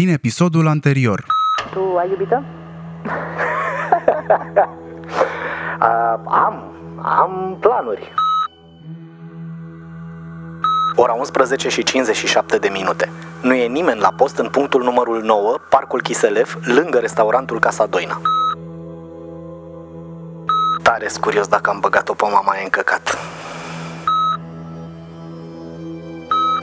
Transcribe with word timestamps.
din 0.00 0.08
episodul 0.08 0.66
anterior. 0.66 1.24
Tu 1.72 1.96
ai 1.98 2.10
iubită? 2.10 2.44
Uh, 5.78 6.20
am, 6.46 6.72
am 7.02 7.56
planuri. 7.60 8.12
Ora 10.96 11.12
11 11.12 11.68
și 11.68 11.82
57 11.82 12.58
de 12.58 12.68
minute. 12.68 13.08
Nu 13.42 13.54
e 13.54 13.66
nimeni 13.66 14.00
la 14.00 14.12
post 14.16 14.38
în 14.38 14.48
punctul 14.48 14.82
numărul 14.82 15.22
9, 15.22 15.56
Parcul 15.68 16.02
Chiselev, 16.02 16.58
lângă 16.64 16.98
restaurantul 16.98 17.58
Casa 17.58 17.86
Doina. 17.86 18.20
Tare 20.82 21.06
curios 21.20 21.46
dacă 21.46 21.70
am 21.70 21.80
băgat-o 21.80 22.14
pe 22.14 22.24
mama 22.32 22.56
e 22.60 22.62
încăcat. 22.62 23.18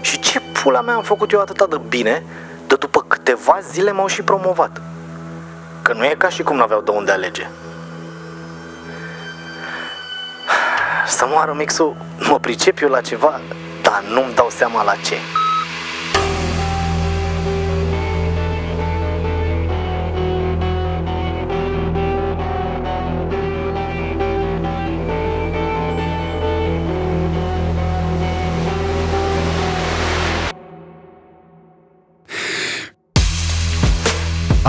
Și 0.02 0.20
ce 0.20 0.42
pula 0.64 0.82
mea 0.82 0.96
am 0.96 1.04
făcut 1.04 1.32
eu 1.32 1.40
atâta 1.40 1.66
de 1.66 1.82
bine, 1.90 2.24
de 2.68 2.76
după 2.76 3.02
câteva 3.08 3.60
zile 3.72 3.92
m-au 3.92 4.08
și 4.08 4.22
promovat. 4.22 4.82
Că 5.82 5.94
nu 5.94 6.06
e 6.06 6.16
ca 6.18 6.30
și 6.30 6.44
cum 6.44 6.56
n-aveau 6.56 6.82
de 6.82 6.92
unde 6.92 7.12
alege. 7.12 7.48
Să 11.08 11.26
moară 11.30 11.54
mixul, 11.54 11.96
mă 12.30 12.40
pricep 12.40 12.82
eu 12.82 12.90
la 12.90 13.02
ceva, 13.02 13.42
dar 13.82 14.04
nu-mi 14.10 14.34
dau 14.34 14.50
seama 14.50 14.84
la 14.84 14.94
ce. 14.96 15.16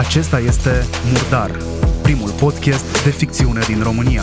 Acesta 0.09 0.39
este 0.39 0.87
Murdar, 1.13 1.51
primul 2.03 2.31
podcast 2.31 3.05
de 3.05 3.11
ficțiune 3.11 3.61
din 3.67 3.83
România. 3.83 4.23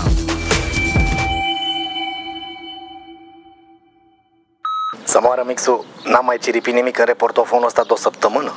Să 5.04 5.20
moară 5.22 5.44
mixul, 5.46 5.86
n-am 6.04 6.26
mai 6.26 6.38
ciripit 6.38 6.74
nimic 6.74 6.98
în 6.98 7.06
reportofonul 7.06 7.66
ăsta 7.66 7.84
de 7.84 7.94
o 7.94 7.96
săptămână. 7.96 8.54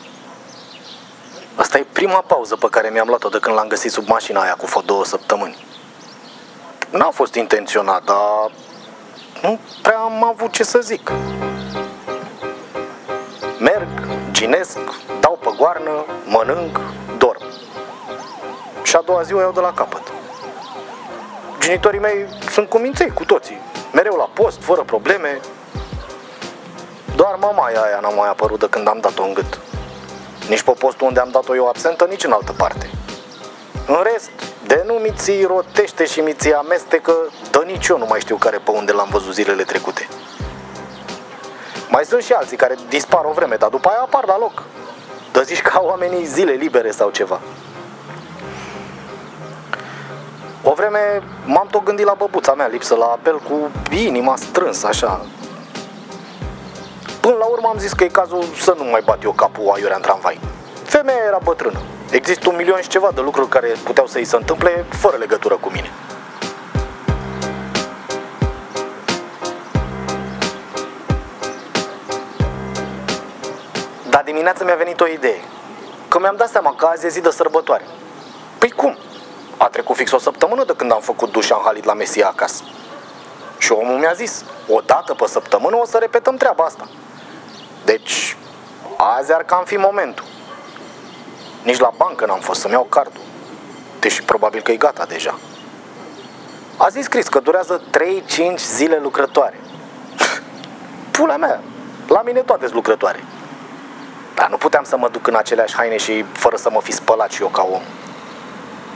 Asta 1.54 1.78
e 1.78 1.86
prima 1.92 2.24
pauză 2.26 2.56
pe 2.56 2.66
care 2.70 2.88
mi-am 2.88 3.08
luat-o 3.08 3.28
de 3.28 3.38
când 3.38 3.56
l-am 3.56 3.68
găsit 3.68 3.90
sub 3.90 4.08
mașina 4.08 4.40
aia 4.40 4.54
cu 4.54 4.66
fă 4.66 4.82
două 4.84 5.04
săptămâni. 5.04 5.66
N-a 6.90 7.10
fost 7.10 7.34
intenționat, 7.34 8.04
dar 8.04 8.50
nu 9.42 9.58
prea 9.82 9.98
am 9.98 10.24
avut 10.24 10.52
ce 10.52 10.62
să 10.62 10.78
zic. 10.78 11.12
Merg, 13.58 13.88
ginesc, 14.30 14.78
dau 15.20 15.38
pe 15.42 15.50
goarnă, 15.56 16.04
mănânc, 16.26 16.78
dorm. 16.78 17.07
Și 18.88 18.96
a 18.96 19.02
doua 19.04 19.22
zi 19.22 19.32
o 19.32 19.40
iau 19.40 19.52
de 19.52 19.60
la 19.60 19.72
capăt. 19.72 20.02
Genitorii 21.60 22.00
mei 22.00 22.26
sunt 22.50 22.68
cuminței 22.68 23.10
cu 23.10 23.24
toții. 23.24 23.60
Mereu 23.92 24.16
la 24.16 24.30
post, 24.32 24.62
fără 24.62 24.82
probleme. 24.82 25.40
Doar 27.16 27.34
mama 27.34 27.64
aia 27.64 27.98
n-a 28.00 28.08
mai 28.08 28.28
apărut 28.28 28.58
de 28.58 28.68
când 28.68 28.88
am 28.88 28.98
dat-o 29.00 29.22
în 29.22 29.34
gât. 29.34 29.60
Nici 30.48 30.62
pe 30.62 30.70
postul 30.70 31.06
unde 31.06 31.20
am 31.20 31.28
dat-o 31.30 31.54
eu 31.54 31.68
absentă, 31.68 32.04
nici 32.04 32.24
în 32.24 32.32
altă 32.32 32.52
parte. 32.52 32.90
În 33.86 34.00
rest, 34.12 34.30
de 34.66 34.82
nu 34.86 34.92
mi 34.94 35.12
ți 35.16 35.42
rotește 35.42 36.06
și 36.06 36.20
mi 36.20 36.34
ți 36.34 36.52
amestecă, 36.52 37.14
dă 37.50 37.62
nici 37.66 37.86
eu 37.86 37.98
nu 37.98 38.06
mai 38.08 38.20
știu 38.20 38.36
care 38.36 38.58
pe 38.58 38.70
unde 38.70 38.92
l-am 38.92 39.08
văzut 39.10 39.34
zilele 39.34 39.62
trecute. 39.62 40.08
Mai 41.88 42.04
sunt 42.04 42.22
și 42.22 42.32
alții 42.32 42.56
care 42.56 42.74
dispar 42.88 43.24
o 43.24 43.32
vreme, 43.32 43.56
dar 43.56 43.68
după 43.68 43.88
aia 43.88 44.00
apar 44.00 44.26
la 44.26 44.38
loc. 44.38 44.62
Dă 45.32 45.42
zici 45.42 45.62
ca 45.62 45.80
oamenii 45.82 46.24
zile 46.24 46.52
libere 46.52 46.90
sau 46.90 47.10
ceva. 47.10 47.40
O 50.62 50.72
vreme 50.74 51.22
m-am 51.44 51.66
tot 51.70 51.84
gândit 51.84 52.04
la 52.04 52.14
băbuța 52.18 52.54
mea 52.54 52.66
lipsă 52.66 52.94
la 52.94 53.04
apel 53.04 53.38
cu 53.38 53.70
inima 53.96 54.36
strânsă, 54.36 54.86
așa. 54.86 55.20
Până 57.20 57.34
la 57.34 57.44
urmă 57.44 57.68
am 57.68 57.78
zis 57.78 57.92
că 57.92 58.04
e 58.04 58.08
cazul 58.08 58.44
să 58.60 58.74
nu 58.76 58.84
mai 58.84 59.02
bat 59.04 59.22
eu 59.22 59.32
capul 59.32 59.72
aiurea 59.74 59.96
în 59.96 60.02
tramvai. 60.02 60.40
Femeia 60.84 61.18
era 61.26 61.38
bătrână. 61.44 61.78
Există 62.10 62.48
un 62.48 62.56
milion 62.56 62.80
și 62.80 62.88
ceva 62.88 63.10
de 63.14 63.20
lucruri 63.20 63.48
care 63.48 63.68
puteau 63.84 64.06
să-i 64.06 64.24
se 64.24 64.36
întâmple 64.36 64.84
fără 64.88 65.16
legătură 65.16 65.54
cu 65.54 65.70
mine. 65.70 65.90
Dar 74.10 74.22
dimineața 74.24 74.64
mi-a 74.64 74.74
venit 74.74 75.00
o 75.00 75.06
idee. 75.06 75.40
Că 76.08 76.18
mi-am 76.18 76.36
dat 76.36 76.48
seama 76.48 76.74
că 76.74 76.86
azi 76.86 77.06
e 77.06 77.08
zi 77.08 77.20
de 77.20 77.30
sărbătoare. 77.30 77.84
Păi 78.58 78.70
cum? 78.70 78.98
A 79.58 79.68
trecut 79.68 79.96
fix 79.96 80.12
o 80.12 80.18
săptămână 80.18 80.64
de 80.64 80.72
când 80.76 80.92
am 80.92 81.00
făcut 81.00 81.32
duș 81.32 81.44
și 81.44 81.52
am 81.52 81.62
halit 81.64 81.84
la 81.84 81.94
Mesia 81.94 82.28
acasă. 82.28 82.62
Și 83.58 83.72
omul 83.72 83.98
mi-a 83.98 84.12
zis, 84.12 84.44
o 84.68 84.80
dată 84.86 85.14
pe 85.14 85.26
săptămână 85.26 85.76
o 85.76 85.84
să 85.84 85.98
repetăm 85.98 86.36
treaba 86.36 86.64
asta. 86.64 86.88
Deci, 87.84 88.36
azi 88.96 89.32
ar 89.32 89.42
cam 89.42 89.64
fi 89.64 89.76
momentul. 89.76 90.24
Nici 91.62 91.78
la 91.78 91.90
bancă 91.96 92.26
n-am 92.26 92.40
fost 92.40 92.60
să-mi 92.60 92.72
iau 92.72 92.86
cardul. 92.88 93.20
Deși 94.00 94.22
probabil 94.22 94.60
că 94.62 94.72
e 94.72 94.76
gata 94.76 95.04
deja. 95.04 95.38
A 96.76 96.88
zis 96.88 97.04
scris 97.04 97.28
că 97.28 97.40
durează 97.40 97.82
3-5 98.54 98.56
zile 98.56 98.98
lucrătoare. 99.02 99.60
Pula 101.10 101.36
mea, 101.36 101.60
la 102.08 102.22
mine 102.22 102.40
toate 102.40 102.62
sunt 102.62 102.74
lucrătoare. 102.74 103.24
Dar 104.34 104.48
nu 104.48 104.56
puteam 104.56 104.84
să 104.84 104.96
mă 104.96 105.08
duc 105.08 105.26
în 105.26 105.34
aceleași 105.34 105.74
haine 105.74 105.96
și 105.96 106.24
fără 106.32 106.56
să 106.56 106.70
mă 106.72 106.80
fi 106.80 106.92
spălat 106.92 107.30
și 107.30 107.42
eu 107.42 107.48
ca 107.48 107.68
om. 107.72 107.82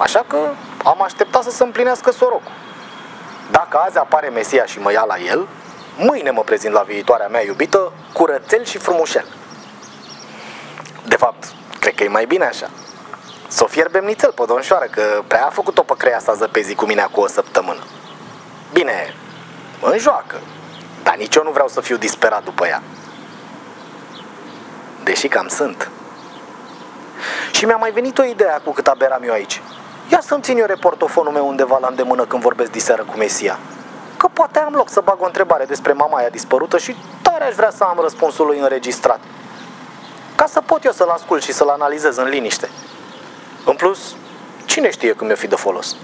Așa 0.02 0.24
că 0.26 0.38
am 0.84 1.02
așteptat 1.02 1.42
să 1.42 1.50
se 1.50 1.62
împlinească 1.62 2.10
sorocul. 2.10 2.50
Dacă 3.50 3.78
azi 3.86 3.98
apare 3.98 4.28
Mesia 4.28 4.64
și 4.64 4.78
mă 4.78 4.92
ia 4.92 5.04
la 5.04 5.18
el, 5.18 5.48
mâine 5.96 6.30
mă 6.30 6.42
prezint 6.42 6.72
la 6.72 6.80
viitoarea 6.80 7.28
mea 7.28 7.44
iubită, 7.44 7.92
curățel 8.12 8.64
și 8.64 8.78
frumușel. 8.78 9.26
De 11.04 11.16
fapt, 11.16 11.52
cred 11.80 11.94
că 11.94 12.04
e 12.04 12.08
mai 12.08 12.26
bine 12.26 12.44
așa. 12.44 12.70
Să 13.48 13.64
o 13.64 13.66
fierbem 13.66 14.04
nițel 14.04 14.32
pe 14.32 14.44
domnșoară, 14.46 14.84
că 14.84 15.22
prea 15.26 15.46
a 15.46 15.50
făcut-o 15.50 15.82
pe 15.82 15.94
creia 15.96 16.16
asta 16.16 16.34
zăpezii 16.34 16.74
cu 16.74 16.84
mine 16.84 17.08
cu 17.10 17.20
o 17.20 17.26
săptămână. 17.26 17.82
Bine, 18.72 19.14
în 19.80 19.98
joacă, 19.98 20.40
dar 21.02 21.16
nici 21.16 21.34
eu 21.34 21.42
nu 21.42 21.50
vreau 21.50 21.68
să 21.68 21.80
fiu 21.80 21.96
disperat 21.96 22.44
după 22.44 22.66
ea. 22.66 22.82
Deși 25.02 25.28
cam 25.28 25.48
sunt. 25.48 25.90
Și 27.50 27.64
mi-a 27.64 27.76
mai 27.76 27.90
venit 27.90 28.18
o 28.18 28.24
idee 28.24 28.60
cu 28.64 28.72
cât 28.72 28.86
aberam 28.86 29.22
eu 29.22 29.32
aici. 29.32 29.60
Ia 30.10 30.20
să-mi 30.20 30.42
țin 30.42 30.58
eu 30.58 30.66
reportofonul 30.66 31.32
meu 31.32 31.48
undeva 31.48 31.78
la 31.78 31.86
îndemână 31.86 32.24
când 32.24 32.42
vorbesc 32.42 32.70
diseară 32.70 33.02
cu 33.02 33.16
Mesia. 33.16 33.58
Că 34.16 34.28
poate 34.32 34.58
am 34.58 34.72
loc 34.74 34.88
să 34.88 35.00
bag 35.00 35.20
o 35.20 35.24
întrebare 35.24 35.64
despre 35.64 35.92
mama 35.92 36.18
aia 36.18 36.28
dispărută 36.28 36.78
și 36.78 36.96
tare 37.22 37.44
aș 37.44 37.54
vrea 37.54 37.70
să 37.70 37.84
am 37.84 37.98
răspunsul 38.00 38.46
lui 38.46 38.58
înregistrat. 38.58 39.20
Ca 40.34 40.46
să 40.46 40.60
pot 40.60 40.84
eu 40.84 40.92
să-l 40.92 41.08
ascult 41.08 41.42
și 41.42 41.52
să-l 41.52 41.68
analizez 41.68 42.16
în 42.16 42.28
liniște. 42.28 42.68
În 43.64 43.74
plus, 43.74 44.14
cine 44.64 44.90
știe 44.90 45.12
cum 45.12 45.26
mi-o 45.26 45.36
fi 45.36 45.46
de 45.46 45.56
folos? 45.56 45.96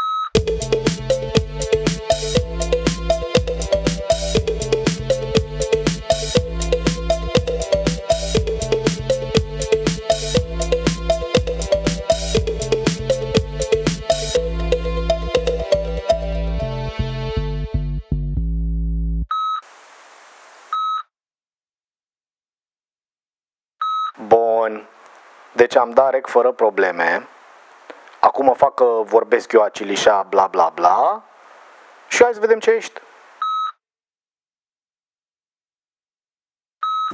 Bun. 24.59 24.89
Deci 25.53 25.77
am 25.77 25.91
dat 25.91 26.11
rec 26.11 26.27
fără 26.27 26.53
probleme. 26.53 27.29
Acum 28.21 28.55
fac 28.57 28.75
că 28.75 28.85
vorbesc 29.05 29.53
eu 29.53 29.63
acilișa 29.63 30.27
bla 30.29 30.47
bla 30.47 30.71
bla. 30.75 31.23
Și 32.09 32.23
hai 32.23 32.33
să 32.33 32.41
vedem 32.41 32.59
ce 32.59 32.71
ești. 32.71 33.01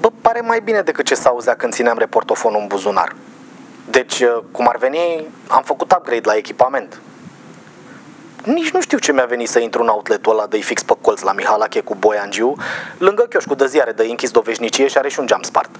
Bă, 0.00 0.10
pare 0.22 0.40
mai 0.40 0.60
bine 0.60 0.82
decât 0.82 1.04
ce 1.04 1.14
s-auzea 1.14 1.56
când 1.56 1.72
țineam 1.72 1.98
reportofonul 1.98 2.60
în 2.60 2.66
buzunar. 2.66 3.14
Deci, 3.90 4.24
cum 4.52 4.68
ar 4.68 4.76
veni, 4.76 5.28
am 5.48 5.62
făcut 5.62 5.92
upgrade 5.92 6.28
la 6.28 6.36
echipament. 6.36 7.00
Nici 8.44 8.70
nu 8.70 8.80
știu 8.80 8.98
ce 8.98 9.12
mi-a 9.12 9.24
venit 9.24 9.48
să 9.48 9.58
intru 9.58 9.82
în 9.82 9.88
outletul 9.88 10.32
ăla 10.32 10.46
de 10.46 10.58
fix 10.58 10.82
pe 10.82 10.94
colț 11.00 11.20
la 11.20 11.32
Mihalache 11.32 11.80
cu 11.80 11.94
Boiangiu, 11.94 12.54
lângă 12.98 13.22
chioșcul 13.22 13.56
de 13.56 13.66
ziare 13.66 13.92
de 13.92 14.02
închis 14.04 14.30
doveșnicie 14.30 14.86
și 14.86 14.98
are 14.98 15.08
și 15.08 15.20
un 15.20 15.26
geam 15.26 15.42
spart. 15.42 15.70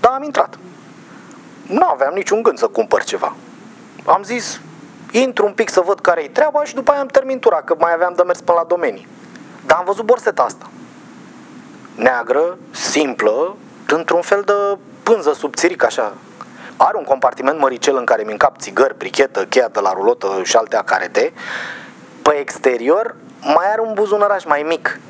Dar 0.00 0.12
am 0.12 0.22
intrat. 0.22 0.58
Nu 1.66 1.86
aveam 1.86 2.14
niciun 2.14 2.42
gând 2.42 2.58
să 2.58 2.66
cumpăr 2.66 3.04
ceva. 3.04 3.34
Am 4.04 4.22
zis, 4.22 4.60
intru 5.10 5.46
un 5.46 5.52
pic 5.52 5.68
să 5.68 5.80
văd 5.80 6.00
care 6.00 6.22
e 6.22 6.28
treaba 6.28 6.64
și 6.64 6.74
după 6.74 6.90
aia 6.90 7.00
am 7.00 7.06
termin 7.06 7.38
tura, 7.38 7.62
că 7.62 7.74
mai 7.78 7.92
aveam 7.92 8.12
de 8.16 8.22
mers 8.22 8.40
până 8.40 8.58
la 8.58 8.64
domenii. 8.64 9.08
Dar 9.66 9.78
am 9.78 9.84
văzut 9.84 10.04
borseta 10.04 10.42
asta. 10.42 10.70
Neagră, 11.94 12.58
simplă, 12.70 13.56
într-un 13.88 14.20
fel 14.20 14.42
de 14.42 14.78
pânză 15.02 15.32
subțiric 15.32 15.84
așa. 15.84 16.14
Are 16.76 16.96
un 16.96 17.04
compartiment 17.04 17.58
măricel 17.58 17.96
în 17.96 18.04
care 18.04 18.22
mi 18.22 18.30
încap 18.30 18.58
țigări, 18.58 18.96
brichetă, 18.96 19.44
cheia 19.44 19.68
de 19.68 19.80
la 19.80 19.92
rulotă 19.92 20.40
și 20.42 20.56
alte 20.56 20.76
acarete. 20.76 21.32
Pe 22.22 22.34
exterior 22.38 23.14
mai 23.40 23.72
are 23.72 23.80
un 23.80 23.94
buzunăraș 23.94 24.44
mai 24.44 24.64
mic. 24.68 25.00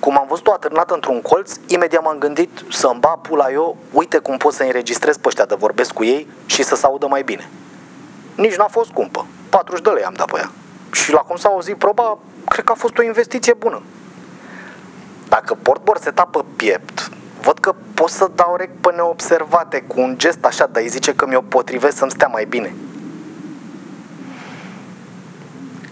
Cum 0.00 0.18
am 0.18 0.26
văzut-o 0.28 0.52
atârnată 0.52 0.94
într-un 0.94 1.22
colț, 1.22 1.52
imediat 1.66 2.02
m-am 2.02 2.18
gândit 2.18 2.64
să-mi 2.70 3.00
bat 3.00 3.18
pula 3.18 3.50
eu, 3.50 3.76
uite 3.92 4.18
cum 4.18 4.36
pot 4.36 4.52
să 4.52 4.62
înregistrez 4.62 5.16
pe 5.16 5.28
ăștia 5.28 5.44
de 5.44 5.54
vorbesc 5.58 5.92
cu 5.92 6.04
ei 6.04 6.28
și 6.46 6.62
să 6.62 6.74
se 6.74 6.86
audă 6.86 7.06
mai 7.06 7.22
bine. 7.22 7.50
Nici 8.34 8.56
n-a 8.56 8.66
fost 8.66 8.88
scumpă. 8.88 9.26
40 9.48 9.84
de 9.84 9.90
lei 9.90 10.04
am 10.04 10.14
dat 10.16 10.30
pe 10.30 10.38
ea. 10.38 10.50
Și 10.92 11.12
la 11.12 11.18
cum 11.18 11.36
s-a 11.36 11.48
auzit 11.48 11.76
proba, 11.76 12.18
cred 12.48 12.64
că 12.64 12.72
a 12.72 12.74
fost 12.74 12.98
o 12.98 13.02
investiție 13.02 13.52
bună. 13.52 13.82
Dacă 15.28 15.54
port 15.62 15.82
borseta 15.82 16.24
pe 16.24 16.44
piept, 16.56 17.10
văd 17.42 17.58
că 17.58 17.74
pot 17.94 18.08
să 18.08 18.30
dau 18.34 18.56
rec 18.56 18.70
pe 18.80 18.92
neobservate 18.94 19.80
cu 19.80 20.00
un 20.00 20.14
gest 20.18 20.44
așa, 20.44 20.66
dar 20.66 20.82
îi 20.82 20.88
zice 20.88 21.14
că 21.14 21.26
mi-o 21.26 21.40
potrivesc 21.40 21.96
să-mi 21.96 22.10
stea 22.10 22.26
mai 22.26 22.44
bine. 22.44 22.74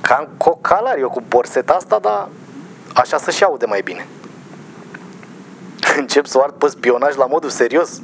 Cam 0.00 0.28
cocalar 0.36 0.98
eu 0.98 1.08
cu 1.08 1.22
borseta 1.28 1.72
asta, 1.72 1.98
dar 1.98 2.28
așa 2.96 3.18
să-și 3.18 3.44
aude 3.44 3.66
mai 3.66 3.80
bine. 3.80 4.06
Încep 5.96 6.26
să 6.26 6.38
o 6.38 6.42
ard 6.42 6.54
pe 6.54 6.68
spionaj 6.68 7.16
la 7.16 7.26
modul 7.26 7.50
serios. 7.50 8.00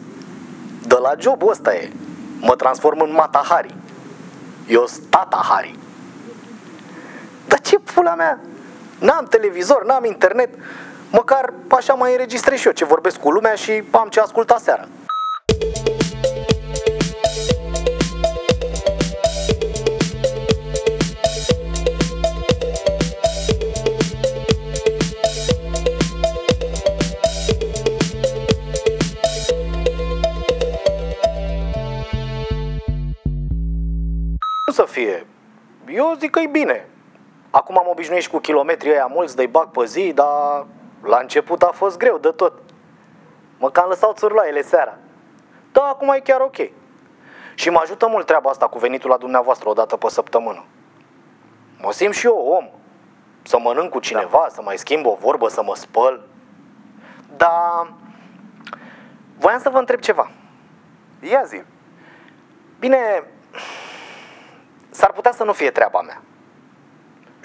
De 0.83 0.97
la 1.01 1.15
jobul 1.19 1.51
ăsta 1.51 1.75
e. 1.75 1.91
Mă 2.41 2.57
transform 2.57 3.01
în 3.01 3.13
Mata 3.13 3.45
Hari. 3.49 3.75
Eu 4.69 4.87
stata 4.87 5.47
Hari. 5.49 5.79
Dar 7.47 7.61
ce 7.61 7.79
pula 7.79 8.15
mea? 8.15 8.39
N-am 8.99 9.27
televizor, 9.31 9.85
n-am 9.85 10.05
internet. 10.05 10.55
Măcar 11.11 11.53
așa 11.71 11.95
mai 11.95 12.11
înregistrez 12.11 12.59
și 12.59 12.67
eu 12.67 12.73
ce 12.73 12.85
vorbesc 12.85 13.19
cu 13.19 13.31
lumea 13.31 13.55
și 13.55 13.83
am 13.91 14.09
ce 14.09 14.21
asculta 14.21 14.59
seara. 14.59 14.89
Eu 36.43 36.49
zic 36.49 36.55
că 36.55 36.59
e 36.59 36.65
bine. 36.65 36.89
Acum 37.51 37.79
am 37.79 37.89
obișnuit 37.89 38.23
și 38.23 38.31
cu 38.31 38.39
kilometrii 38.39 38.91
ăia 38.91 39.07
mulți 39.07 39.37
de-i 39.37 39.47
bag 39.47 39.69
pe 39.71 39.85
zi, 39.85 40.13
dar 40.13 40.67
la 41.03 41.19
început 41.19 41.63
a 41.63 41.71
fost 41.75 41.99
greu 41.99 42.19
de 42.19 42.29
tot. 42.29 42.53
Mă 43.59 43.71
cam 43.71 43.89
lăsau 43.89 44.13
țurloaiele 44.13 44.63
seara. 44.63 44.99
Da, 45.73 45.83
acum 45.83 46.09
e 46.09 46.21
chiar 46.21 46.41
ok. 46.41 46.57
Și 47.55 47.71
mă 47.71 47.79
ajută 47.83 48.07
mult 48.07 48.27
treaba 48.27 48.51
asta 48.51 48.69
cu 48.69 48.79
venitul 48.79 49.11
la 49.11 49.17
dumneavoastră 49.17 49.69
o 49.69 49.73
dată 49.73 49.97
pe 49.97 50.09
săptămână. 50.09 50.65
Mă 51.81 51.93
simt 51.93 52.15
și 52.15 52.27
eu 52.27 52.37
om. 52.37 52.69
Să 53.43 53.59
mănânc 53.59 53.91
cu 53.91 53.99
cineva, 53.99 54.39
da. 54.43 54.49
să 54.49 54.63
mai 54.63 54.79
schimb 54.79 55.07
o 55.07 55.17
vorbă, 55.21 55.49
să 55.49 55.63
mă 55.63 55.75
spăl. 55.75 56.27
Dar 57.37 57.93
voiam 59.39 59.61
să 59.61 59.69
vă 59.69 59.79
întreb 59.79 60.01
ceva. 60.01 60.31
Ia 61.21 61.43
zi. 61.45 61.63
Bine, 62.79 63.25
s-ar 64.91 65.13
putea 65.13 65.33
să 65.33 65.45
nu 65.45 65.53
fie 65.53 65.71
treaba 65.71 66.01
mea. 66.01 66.23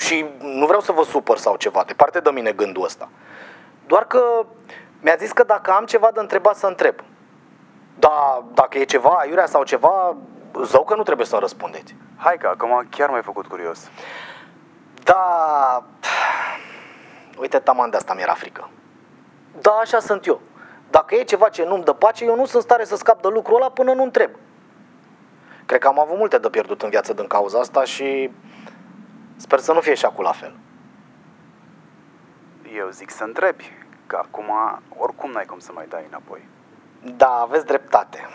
Și 0.08 0.26
nu 0.40 0.66
vreau 0.66 0.82
să 0.82 0.92
vă 0.92 1.04
supăr 1.04 1.38
sau 1.38 1.56
ceva, 1.56 1.84
departe 1.88 2.20
de 2.20 2.30
mine 2.30 2.52
gândul 2.52 2.84
ăsta. 2.84 3.10
Doar 3.88 4.06
că 4.06 4.46
mi-a 5.02 5.16
zis 5.16 5.32
că 5.32 5.44
dacă 5.44 5.72
am 5.72 5.86
ceva 5.86 6.10
de 6.14 6.20
întrebat 6.20 6.56
să 6.56 6.68
întreb. 6.68 6.96
Da, 8.00 8.44
dacă 8.54 8.78
e 8.78 8.84
ceva 8.84 9.10
aiurea 9.10 9.46
sau 9.46 9.64
ceva, 9.64 10.16
zău 10.64 10.84
că 10.84 10.96
nu 10.96 11.04
trebuie 11.04 11.26
să-mi 11.26 11.42
răspundeți. 11.42 11.96
Hai 12.18 12.38
că 12.38 12.48
acum 12.48 12.88
chiar 12.90 13.10
m-ai 13.10 13.22
făcut 13.22 13.48
curios. 13.48 13.90
Da, 15.04 15.84
uite, 17.40 17.60
taman 17.60 17.90
de 17.90 17.98
asta 17.98 18.14
mi-era 18.14 18.34
frică. 18.34 18.70
Da, 19.62 19.72
așa 19.72 20.00
sunt 20.00 20.26
eu. 20.26 20.42
Dacă 20.90 21.16
e 21.16 21.24
ceva 21.24 21.50
ce 21.50 21.66
nu-mi 21.66 21.84
dă 21.84 21.94
pace, 21.94 22.26
eu 22.26 22.36
nu 22.36 22.46
sunt 22.46 22.64
stare 22.64 22.86
să 22.86 22.96
scap 22.96 23.22
de 23.22 23.28
lucrul 23.28 23.56
ăla 23.56 23.70
până 23.70 23.94
nu 23.94 24.04
întreb. 24.04 24.32
Cred 25.66 25.80
că 25.80 25.88
am 25.88 26.00
avut 26.00 26.18
multe 26.18 26.38
de 26.38 26.50
pierdut 26.50 26.82
în 26.82 26.90
viață 26.90 27.14
din 27.14 27.28
cauza 27.28 27.60
asta 27.60 27.84
și 27.84 28.32
sper 29.38 29.60
să 29.60 29.74
nu 29.74 29.80
fie 29.80 29.94
și 29.94 30.06
acum 30.06 30.24
la 30.24 30.32
fel. 30.32 30.56
Eu 32.76 32.90
zic 32.90 33.10
să 33.10 33.24
întrebi, 33.24 33.72
că 34.08 34.20
acum 34.22 34.52
oricum 34.98 35.32
n-ai 35.32 35.46
cum 35.46 35.60
să 35.60 35.72
mai 35.74 35.86
dai 35.90 36.06
înapoi. 36.08 36.48
Da, 37.16 37.40
aveți 37.42 37.66
dreptate. 37.66 38.28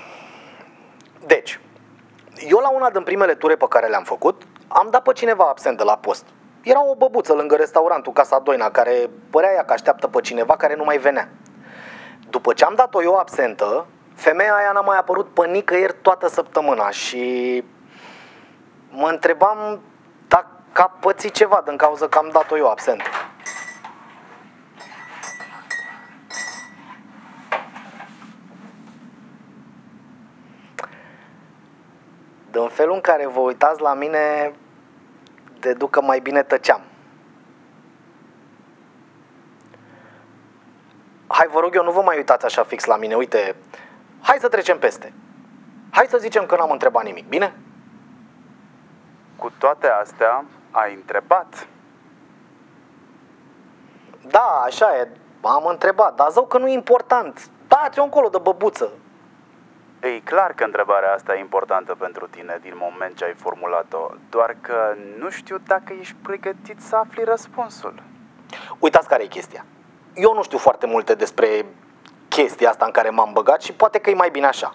Deci, 1.27 1.61
eu 2.49 2.59
la 2.59 2.71
una 2.71 2.91
din 2.91 3.03
primele 3.03 3.35
ture 3.35 3.57
pe 3.57 3.69
care 3.69 3.87
le-am 3.87 4.05
făcut, 4.05 4.43
am 4.69 4.89
dat 4.91 5.03
pe 5.03 5.13
cineva 5.13 5.45
absent 5.45 5.77
de 5.77 5.83
la 5.83 5.97
post. 5.97 6.27
Era 6.63 6.85
o 6.85 6.95
băbuță 6.95 7.33
lângă 7.33 7.57
restaurantul 7.57 8.13
Casa 8.13 8.39
Doina, 8.39 8.71
care 8.71 9.11
părea 9.31 9.53
ea 9.53 9.65
că 9.65 9.73
așteaptă 9.73 10.09
pe 10.09 10.21
cineva 10.21 10.57
care 10.57 10.77
nu 10.77 10.85
mai 10.85 10.99
venea. 10.99 11.29
După 12.31 12.53
ce 12.53 12.65
am 12.65 12.75
dat-o 12.75 13.03
eu 13.03 13.15
absentă, 13.15 13.87
femeia 14.15 14.55
aia 14.55 14.73
n-a 14.73 14.81
mai 14.81 14.99
apărut 14.99 15.29
pe 15.35 15.47
nicăieri 15.47 15.97
toată 16.03 16.29
săptămâna 16.29 16.91
și 16.91 17.65
mă 18.91 19.09
întrebam 19.09 19.81
dacă 20.29 20.47
a 20.81 20.89
pățit 21.01 21.33
ceva 21.33 21.63
din 21.67 21.77
cauza 21.77 22.09
că 22.09 22.19
am 22.19 22.29
dat-o 22.33 22.57
eu 22.57 22.71
absentă. 22.71 23.05
Din 32.51 32.69
felul 32.69 32.95
în 32.95 33.01
care 33.01 33.27
vă 33.27 33.41
uitați 33.41 33.81
la 33.81 33.95
mine, 33.95 34.53
deduc 35.61 35.91
că 35.91 36.01
mai 36.01 36.21
bine 36.21 36.43
tăceam. 36.43 36.81
Hai, 41.27 41.47
vă 41.47 41.61
rog 41.61 41.75
eu, 41.75 41.85
nu 41.85 41.91
vă 41.91 42.01
mai 42.01 42.17
uitați 42.17 42.45
așa 42.45 42.63
fix 42.63 42.85
la 42.85 42.97
mine. 42.97 43.15
Uite, 43.15 43.57
hai 44.23 44.37
să 44.41 44.49
trecem 44.49 44.79
peste. 44.79 45.13
Hai 45.91 46.07
să 46.09 46.19
zicem 46.19 46.47
că 46.47 46.57
n-am 46.57 46.71
întrebat 46.71 47.05
nimic, 47.05 47.29
bine? 47.29 47.55
Cu 49.37 49.51
toate 49.59 49.89
astea, 49.89 50.45
ai 50.73 50.95
întrebat. 50.95 51.67
Da, 54.27 54.63
așa 54.65 54.97
e, 54.97 55.09
am 55.41 55.67
întrebat, 55.67 56.15
dar 56.15 56.31
zău 56.31 56.47
că 56.47 56.59
nu 56.59 56.69
e 56.69 56.73
important. 56.73 57.51
Dați-o 57.69 58.03
încolo 58.03 58.29
de 58.29 58.39
băbuță. 58.39 58.93
E 60.01 60.21
clar 60.21 60.53
că 60.53 60.65
întrebarea 60.65 61.13
asta 61.13 61.35
e 61.35 61.39
importantă 61.39 61.95
pentru 61.95 62.27
tine 62.27 62.59
din 62.63 62.75
moment 62.77 63.17
ce 63.17 63.25
ai 63.25 63.35
formulat-o, 63.35 64.11
doar 64.31 64.57
că 64.61 64.95
nu 65.19 65.31
știu 65.31 65.59
dacă 65.67 65.93
ești 66.01 66.15
pregătit 66.23 66.81
să 66.81 66.97
afli 66.97 67.25
răspunsul. 67.25 68.03
Uitați 68.79 69.09
care 69.09 69.23
e 69.23 69.27
chestia. 69.27 69.65
Eu 70.15 70.35
nu 70.35 70.43
știu 70.43 70.59
foarte 70.59 70.87
multe 70.87 71.15
despre 71.15 71.67
chestia 72.29 72.71
asta 72.71 72.85
în 72.85 72.91
care 72.91 73.11
m-am 73.11 73.33
băgat 73.33 73.63
și 73.63 73.73
poate 73.73 73.99
că 73.99 74.11
e 74.11 74.15
mai 74.15 74.31
bine 74.31 74.47
așa. 74.47 74.75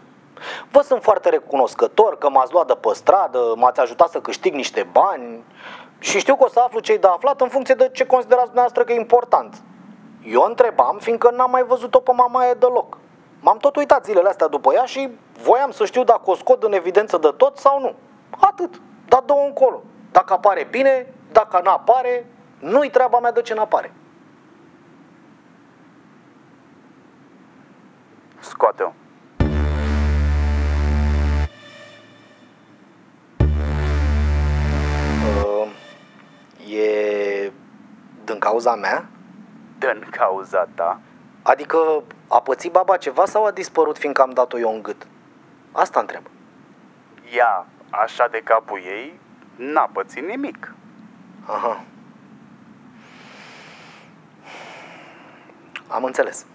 Vă 0.72 0.82
sunt 0.82 1.04
foarte 1.04 1.30
recunoscător 1.30 2.18
că 2.18 2.30
m-ați 2.30 2.54
luat 2.54 2.68
de 2.68 2.74
pe 2.74 2.94
stradă, 2.94 3.54
m-ați 3.56 3.80
ajutat 3.80 4.10
să 4.10 4.20
câștig 4.20 4.54
niște 4.54 4.88
bani 4.92 5.44
și 6.00 6.20
știu 6.20 6.36
că 6.36 6.44
o 6.44 6.48
să 6.48 6.60
aflu 6.60 6.80
ce 6.80 6.98
de 6.98 7.08
aflat 7.08 7.42
în 7.42 7.50
funcție 7.50 7.76
de 7.76 7.90
ce 7.94 8.06
considerați 8.06 8.46
dumneavoastră 8.46 8.84
că 8.84 8.92
e 8.92 8.96
important. 8.96 9.62
Eu 10.26 10.42
întrebam, 10.42 10.98
fiindcă 11.00 11.32
n-am 11.32 11.52
mai 11.52 11.64
văzut-o 11.64 12.00
pe 12.00 12.12
mamaie 12.12 12.54
deloc. 12.54 12.98
M-am 13.40 13.58
tot 13.58 13.76
uitat 13.76 14.06
zilele 14.06 14.30
astea 14.30 14.48
după 14.48 14.74
ea 14.74 14.86
și 14.86 15.10
voiam 15.42 15.72
să 15.72 15.86
știu 15.86 16.04
dacă 16.04 16.22
o 16.24 16.36
scot 16.36 16.64
în 16.64 16.74
evidență 16.74 17.18
de 17.18 17.34
tot 17.38 17.58
sau 17.58 17.80
nu. 17.80 17.96
Atât. 18.40 18.82
Dar 19.08 19.22
dă 19.26 19.34
încolo. 19.46 19.84
Dacă 20.12 20.34
apare 20.34 20.68
bine, 20.72 21.14
dacă 21.32 21.62
nu 21.64 21.70
apare, 21.70 22.26
nu-i 22.60 22.90
treaba 22.90 23.20
mea 23.20 23.32
de 23.32 23.42
ce 23.42 23.54
n-apare. 23.54 23.94
Scoate-o. 28.40 29.07
E 36.70 37.52
din 38.24 38.40
cauza 38.40 38.76
mea? 38.76 39.06
Dă-n 39.78 40.08
cauza 40.12 40.68
ta. 40.76 41.00
Adică 41.42 42.04
a 42.28 42.42
pățit 42.42 42.72
baba 42.72 42.98
ceva 42.98 43.26
sau 43.26 43.46
a 43.46 43.52
dispărut 43.52 43.98
fiindcă 43.98 44.22
am 44.22 44.30
dat-o 44.30 44.60
eu 44.60 44.74
în 44.74 44.82
gât? 44.82 45.08
Asta 45.72 46.00
întreb. 46.00 46.24
Ea, 47.36 47.66
așa 47.90 48.28
de 48.28 48.42
capul 48.44 48.80
ei, 48.86 49.20
n-a 49.56 49.90
pățit 49.94 50.28
nimic. 50.28 50.74
Aha. 51.46 51.84
Am 55.88 56.04
înțeles. 56.04 56.46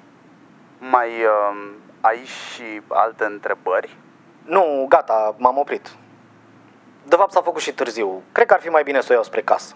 Mai 0.78 1.08
uh, 1.08 1.70
ai 2.00 2.24
și 2.24 2.80
alte 2.88 3.24
întrebări? 3.24 3.96
Nu, 4.44 4.86
gata, 4.88 5.34
m-am 5.38 5.58
oprit. 5.58 5.90
De 7.04 7.16
fapt 7.16 7.32
s-a 7.32 7.40
făcut 7.40 7.60
și 7.60 7.72
târziu. 7.72 8.22
Cred 8.32 8.46
că 8.46 8.54
ar 8.54 8.60
fi 8.60 8.68
mai 8.68 8.82
bine 8.82 9.00
să 9.00 9.08
o 9.10 9.14
iau 9.14 9.22
spre 9.22 9.42
casă. 9.42 9.74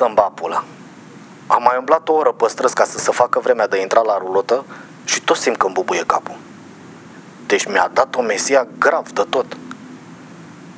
Să-mi 0.00 0.14
ba 0.14 0.32
pula. 0.34 0.64
Am 1.46 1.62
mai 1.62 1.76
umblat 1.78 2.08
o 2.08 2.12
oră 2.12 2.32
pe 2.32 2.48
străzi 2.48 2.74
ca 2.74 2.84
să 2.84 2.98
se 2.98 3.10
facă 3.10 3.40
vremea 3.40 3.66
de 3.66 3.76
a 3.76 3.80
intra 3.80 4.00
la 4.00 4.18
rulotă 4.18 4.64
și 5.04 5.20
tot 5.20 5.36
simt 5.36 5.56
că 5.56 5.64
îmi 5.66 5.74
bubuie 5.74 6.02
capul. 6.06 6.36
Deci 7.46 7.66
mi-a 7.66 7.90
dat 7.92 8.14
o 8.14 8.22
mesia 8.22 8.66
grav 8.78 9.08
de 9.08 9.24
tot. 9.28 9.56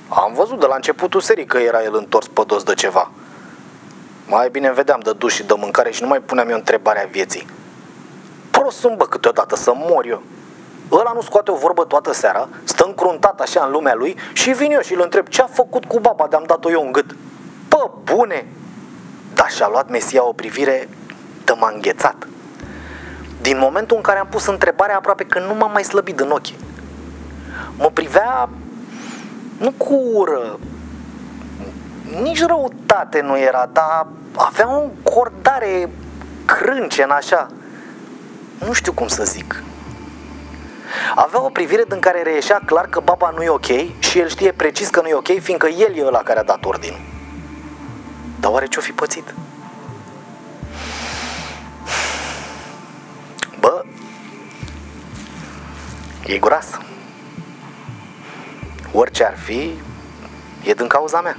Am 0.08 0.32
văzut 0.34 0.60
de 0.60 0.66
la 0.66 0.74
începutul 0.74 1.20
serii 1.20 1.44
că 1.44 1.58
era 1.58 1.82
el 1.82 1.94
întors 1.94 2.26
pe 2.26 2.42
dos 2.46 2.62
de 2.62 2.74
ceva. 2.74 3.10
Mai 4.26 4.48
bine 4.50 4.66
îmi 4.66 4.76
vedeam 4.76 5.00
de 5.00 5.12
duș 5.12 5.34
și 5.34 5.42
de 5.42 5.54
mâncare 5.56 5.90
și 5.90 6.02
nu 6.02 6.08
mai 6.08 6.20
puneam 6.20 6.48
eu 6.48 6.56
întrebarea 6.56 7.08
vieții. 7.10 7.46
Prost 8.50 8.78
sunt, 8.78 8.96
bă, 8.96 9.06
câteodată 9.06 9.56
să 9.56 9.72
mor 9.74 10.06
eu. 10.06 10.22
Ăla 10.90 11.12
nu 11.14 11.20
scoate 11.20 11.50
o 11.50 11.54
vorbă 11.54 11.84
toată 11.84 12.12
seara, 12.12 12.48
stă 12.64 12.84
încruntat 12.84 13.40
așa 13.40 13.64
în 13.64 13.70
lumea 13.70 13.94
lui 13.94 14.16
și 14.32 14.50
vin 14.50 14.72
eu 14.72 14.80
și 14.80 14.94
îl 14.94 15.00
întreb 15.00 15.28
ce 15.28 15.42
a 15.42 15.46
făcut 15.46 15.84
cu 15.84 16.00
baba 16.00 16.26
de-am 16.30 16.44
dat-o 16.46 16.70
eu 16.70 16.82
în 16.82 16.92
gât. 16.92 17.16
Pă, 17.68 17.90
bune! 18.04 18.46
Dar 19.34 19.50
și-a 19.50 19.68
luat 19.68 19.88
Mesia 19.88 20.26
o 20.26 20.32
privire 20.32 20.88
de 21.44 21.52
m-a 21.58 21.70
înghețat. 21.74 22.26
Din 23.40 23.58
momentul 23.58 23.96
în 23.96 24.02
care 24.02 24.18
am 24.18 24.26
pus 24.30 24.46
întrebarea 24.46 24.96
aproape 24.96 25.24
că 25.24 25.38
nu 25.38 25.54
m-am 25.54 25.72
mai 25.72 25.84
slăbit 25.84 26.20
în 26.20 26.30
ochi. 26.30 26.54
Mă 27.76 27.90
privea 27.92 28.48
nu 29.58 29.70
cu 29.76 29.94
ură, 30.12 30.58
nici 32.22 32.44
răutate 32.46 33.20
nu 33.20 33.38
era, 33.38 33.68
dar 33.72 34.06
avea 34.36 34.78
o 34.78 34.82
încordare 34.82 35.90
crâncen 36.44 37.10
așa. 37.10 37.48
Nu 38.66 38.72
știu 38.72 38.92
cum 38.92 39.06
să 39.06 39.24
zic. 39.24 39.62
Avea 41.14 41.44
o 41.44 41.48
privire 41.48 41.84
din 41.88 41.98
care 41.98 42.22
reieșea 42.22 42.60
clar 42.66 42.86
că 42.86 43.00
baba 43.00 43.32
nu 43.36 43.42
e 43.42 43.48
ok 43.48 43.98
și 43.98 44.18
el 44.18 44.28
știe 44.28 44.52
precis 44.52 44.88
că 44.88 45.00
nu 45.00 45.08
e 45.08 45.14
ok, 45.14 45.40
fiindcă 45.40 45.68
el 45.68 45.96
e 45.96 46.06
ăla 46.06 46.22
care 46.22 46.38
a 46.38 46.42
dat 46.42 46.64
ordin. 46.64 47.11
Dar 48.42 48.50
oare 48.50 48.66
ce-o 48.66 48.82
fi 48.82 48.92
pățit? 48.92 49.34
Bă, 53.60 53.84
e 56.26 56.38
groasă. 56.38 56.78
Orice 58.92 59.24
ar 59.24 59.38
fi, 59.38 59.80
e 60.64 60.74
din 60.74 60.86
cauza 60.86 61.20
mea. 61.20 61.36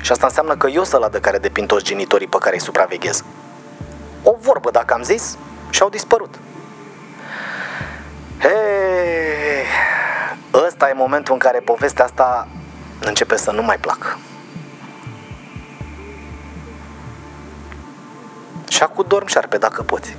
Și 0.00 0.12
asta 0.12 0.26
înseamnă 0.26 0.56
că 0.56 0.68
eu 0.68 0.84
sunt 0.84 1.00
la 1.00 1.08
de 1.08 1.20
care 1.20 1.38
depind 1.38 1.68
toți 1.68 1.84
genitorii 1.84 2.26
pe 2.26 2.36
care 2.40 2.54
îi 2.54 2.60
supraveghez. 2.60 3.24
O 4.22 4.36
vorbă, 4.40 4.70
dacă 4.70 4.94
am 4.94 5.02
zis, 5.02 5.36
și-au 5.70 5.88
dispărut. 5.88 6.38
Hei, 8.38 9.64
ăsta 10.66 10.88
e 10.88 10.92
momentul 10.92 11.32
în 11.32 11.38
care 11.38 11.58
povestea 11.58 12.04
asta 12.04 12.48
începe 13.00 13.36
să 13.36 13.50
nu 13.50 13.62
mai 13.62 13.78
placă. 13.78 14.18
Și 18.80 18.86
acum 18.86 19.04
dorm 19.08 19.26
șarpe 19.26 19.58
dacă 19.58 19.82
poți. 19.82 20.16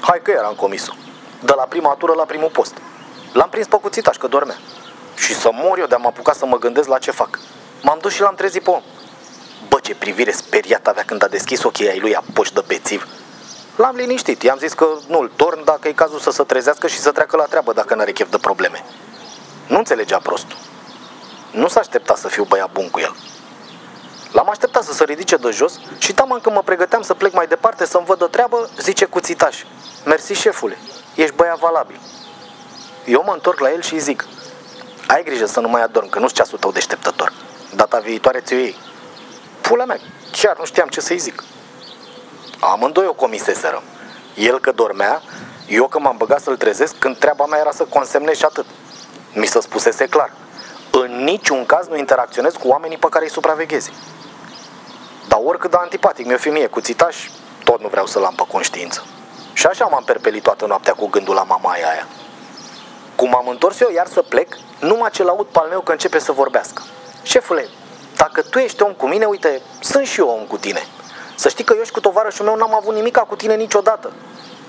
Hai 0.00 0.20
că 0.22 0.30
eram 0.30 0.54
comisul. 0.54 0.94
De 1.44 1.52
la 1.56 1.62
prima 1.62 1.94
tură 1.98 2.12
la 2.12 2.24
primul 2.24 2.50
post. 2.50 2.76
L-am 3.32 3.48
prins 3.48 3.66
pe 3.66 3.76
cuțitaș 3.76 4.16
că 4.16 4.26
dormea. 4.26 4.56
Și 5.22 5.34
să 5.34 5.50
mor 5.52 5.78
eu 5.78 5.86
de-am 5.86 6.06
apucat 6.06 6.36
să 6.36 6.46
mă 6.46 6.58
gândesc 6.58 6.88
la 6.88 6.98
ce 6.98 7.10
fac. 7.10 7.38
M-am 7.82 7.98
dus 8.00 8.12
și 8.12 8.20
l-am 8.20 8.34
trezit 8.34 8.62
pe 8.62 8.70
om. 8.70 8.82
Bă, 9.68 9.78
ce 9.82 9.94
privire 9.94 10.30
speriat 10.30 10.86
avea 10.86 11.02
când 11.02 11.22
a 11.24 11.28
deschis 11.28 11.62
ochii 11.62 11.88
ai 11.88 12.00
lui 12.00 12.14
apoș 12.14 12.50
de 12.50 12.62
bețiv. 12.66 13.06
L-am 13.76 13.96
liniștit, 13.96 14.42
i-am 14.42 14.58
zis 14.58 14.72
că 14.72 14.86
nu-l 15.06 15.30
torn 15.36 15.64
dacă 15.64 15.88
e 15.88 15.92
cazul 15.92 16.18
să 16.18 16.30
se 16.30 16.42
trezească 16.42 16.86
și 16.86 16.98
să 16.98 17.12
treacă 17.12 17.36
la 17.36 17.44
treabă 17.44 17.72
dacă 17.72 17.94
n-are 17.94 18.12
chef 18.12 18.30
de 18.30 18.38
probleme. 18.38 18.84
Nu 19.68 19.78
înțelegea 19.78 20.18
prostul. 20.18 20.58
Nu 21.50 21.68
s-a 21.68 21.80
așteptat 21.80 22.16
să 22.16 22.28
fiu 22.28 22.44
băiat 22.44 22.72
bun 22.72 22.90
cu 22.90 23.00
el. 23.00 23.16
L-am 24.32 24.48
așteptat 24.48 24.82
să 24.82 24.92
se 24.92 25.04
ridice 25.04 25.36
de 25.36 25.50
jos 25.50 25.80
și 25.98 26.12
taman 26.12 26.40
când 26.40 26.54
mă 26.54 26.62
pregăteam 26.62 27.02
să 27.02 27.14
plec 27.14 27.32
mai 27.32 27.46
departe 27.46 27.86
să-mi 27.86 28.04
văd 28.04 28.18
de 28.18 28.24
treabă, 28.24 28.70
zice 28.78 29.04
cuțitaș. 29.04 29.64
Mersi, 30.04 30.32
șefule, 30.32 30.78
ești 31.14 31.34
băiat 31.34 31.58
valabil. 31.58 32.00
Eu 33.04 33.22
mă 33.26 33.32
întorc 33.32 33.58
la 33.58 33.72
el 33.72 33.82
și 33.82 33.92
îi 33.92 34.00
zic, 34.00 34.26
ai 35.12 35.24
grijă 35.24 35.46
să 35.46 35.60
nu 35.60 35.68
mai 35.68 35.82
adorm, 35.82 36.08
că 36.08 36.18
nu-ți 36.18 36.34
ceasul 36.34 36.58
tău 36.58 36.70
deșteptător. 36.72 37.32
Data 37.74 37.98
viitoare 37.98 38.40
ți-o 38.40 38.56
iei. 38.56 38.76
Pula 39.60 39.84
mea, 39.84 39.98
chiar 40.32 40.58
nu 40.58 40.64
știam 40.64 40.88
ce 40.88 41.00
să-i 41.00 41.18
zic. 41.18 41.44
Amândoi 42.60 43.06
o 43.06 43.12
comiseseră. 43.12 43.82
El 44.34 44.60
că 44.60 44.72
dormea, 44.72 45.22
eu 45.68 45.88
că 45.88 45.98
m-am 45.98 46.16
băgat 46.16 46.40
să-l 46.40 46.56
trezesc 46.56 46.98
când 46.98 47.18
treaba 47.18 47.44
mea 47.44 47.58
era 47.58 47.70
să 47.70 47.84
consemnez 47.84 48.36
și 48.36 48.44
atât. 48.44 48.66
Mi 49.34 49.46
se 49.46 49.60
spusese 49.60 50.06
clar. 50.06 50.30
În 50.90 51.24
niciun 51.24 51.66
caz 51.66 51.86
nu 51.86 51.96
interacționez 51.96 52.52
cu 52.52 52.68
oamenii 52.68 52.98
pe 52.98 53.08
care 53.10 53.24
îi 53.24 53.30
supraveghezi. 53.30 53.92
Dar 55.28 55.40
oricât 55.44 55.70
de 55.70 55.76
antipatic 55.80 56.26
mi-o 56.26 56.36
fi 56.36 56.48
mie 56.48 56.66
cuțitaș, 56.66 57.16
tot 57.64 57.80
nu 57.80 57.88
vreau 57.88 58.06
să-l 58.06 58.24
am 58.24 58.34
pe 58.34 58.42
conștiință. 58.48 59.04
Și 59.52 59.66
așa 59.66 59.84
m-am 59.84 60.04
perpelit 60.04 60.42
toată 60.42 60.66
noaptea 60.66 60.92
cu 60.92 61.06
gândul 61.06 61.34
la 61.34 61.42
mama 61.42 61.70
aia. 61.70 62.06
Cum 63.16 63.28
m-am 63.28 63.48
întors 63.48 63.80
eu 63.80 63.90
iar 63.94 64.06
să 64.06 64.22
plec, 64.22 64.56
numai 64.82 65.10
ce 65.10 65.22
l-aud 65.22 65.46
pe 65.46 65.58
al 65.58 65.68
meu 65.68 65.80
că 65.80 65.92
începe 65.92 66.18
să 66.18 66.32
vorbească. 66.32 66.82
Șefule, 67.22 67.68
dacă 68.16 68.42
tu 68.42 68.58
ești 68.58 68.82
om 68.82 68.92
cu 68.92 69.06
mine, 69.06 69.24
uite, 69.24 69.62
sunt 69.80 70.06
și 70.06 70.20
eu 70.20 70.28
om 70.28 70.44
cu 70.46 70.56
tine. 70.56 70.86
Să 71.34 71.48
știi 71.48 71.64
că 71.64 71.74
eu 71.76 71.82
și 71.82 71.90
cu 71.90 72.00
tovarășul 72.00 72.44
meu 72.44 72.56
n-am 72.56 72.74
avut 72.74 72.94
nimica 72.94 73.20
cu 73.20 73.36
tine 73.36 73.54
niciodată. 73.54 74.12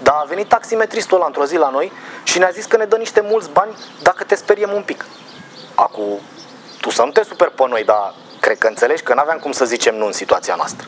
Dar 0.03 0.15
a 0.15 0.25
venit 0.27 0.47
taximetristul 0.47 1.17
ăla 1.17 1.25
într-o 1.25 1.45
zi 1.45 1.57
la 1.57 1.69
noi 1.69 1.91
și 2.23 2.39
ne-a 2.39 2.49
zis 2.49 2.65
că 2.65 2.77
ne 2.77 2.85
dă 2.85 2.95
niște 2.95 3.21
mulți 3.21 3.49
bani 3.49 3.77
dacă 4.01 4.23
te 4.23 4.35
speriem 4.35 4.71
un 4.73 4.83
pic. 4.83 5.05
Acu, 5.75 6.19
tu 6.81 6.89
să 6.89 7.03
nu 7.03 7.11
te 7.11 7.23
super 7.23 7.49
pe 7.49 7.67
noi, 7.67 7.83
dar 7.83 8.13
cred 8.39 8.57
că 8.57 8.67
înțelegi 8.67 9.03
că 9.03 9.13
n-aveam 9.13 9.37
cum 9.37 9.51
să 9.51 9.65
zicem 9.65 9.95
nu 9.95 10.05
în 10.05 10.11
situația 10.11 10.55
noastră. 10.55 10.87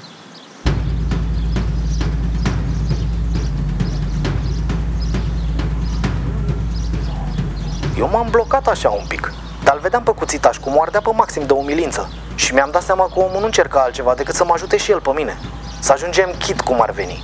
Eu 7.98 8.10
m-am 8.10 8.28
blocat 8.30 8.68
așa 8.68 8.90
un 8.90 9.06
pic, 9.08 9.34
dar 9.64 9.74
îl 9.74 9.80
vedeam 9.80 10.04
pe 10.04 10.12
cuțitaș 10.12 10.58
cum 10.58 10.76
o 10.76 10.82
ardea 10.82 11.02
pe 11.02 11.12
maxim 11.14 11.46
de 11.46 11.54
umilință 11.54 12.10
și 12.36 12.54
mi-am 12.54 12.70
dat 12.72 12.84
seama 12.84 13.04
că 13.04 13.20
omul 13.20 13.40
nu 13.40 13.46
încerca 13.46 13.80
altceva 13.80 14.14
decât 14.14 14.36
să 14.36 14.46
mă 14.46 14.52
ajute 14.54 14.78
și 14.78 14.92
el 14.92 15.02
pe 15.02 15.12
mine. 15.16 15.38
Să 15.80 15.92
ajungem 15.92 16.34
chit 16.40 16.62
cum 16.62 16.82
ar 16.82 16.92
veni. 16.92 17.24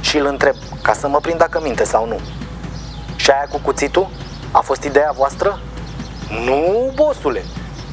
Și 0.00 0.16
îl 0.16 0.26
întreb, 0.26 0.54
ca 0.82 0.92
să 0.92 1.08
mă 1.08 1.18
prind 1.18 1.38
dacă 1.38 1.60
minte 1.62 1.84
sau 1.84 2.06
nu. 2.06 2.20
Și 3.16 3.30
aia 3.30 3.46
cu 3.50 3.58
cuțitul? 3.62 4.08
A 4.50 4.60
fost 4.60 4.82
ideea 4.82 5.12
voastră? 5.16 5.60
Nu, 6.44 6.92
bosule. 6.94 7.44